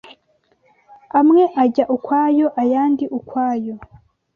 [1.19, 3.73] amwe ajya ukwayo, ayandi ukwayo